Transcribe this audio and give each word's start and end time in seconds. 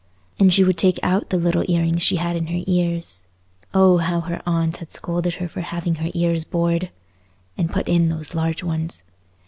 And 0.39 0.51
she 0.51 0.63
would 0.63 0.79
take 0.79 0.99
out 1.03 1.29
the 1.29 1.37
little 1.37 1.63
ear 1.67 1.83
rings 1.83 2.01
she 2.01 2.15
had 2.15 2.35
in 2.35 2.47
her 2.47 2.63
ears—oh, 2.65 3.97
how 3.97 4.21
her 4.21 4.41
aunt 4.47 4.77
had 4.77 4.89
scolded 4.89 5.35
her 5.35 5.47
for 5.47 5.61
having 5.61 5.93
her 6.01 6.09
ears 6.15 6.43
bored!—and 6.43 7.71
put 7.71 7.87
in 7.87 8.09
those 8.09 8.33
large 8.33 8.63
ones. 8.63 9.03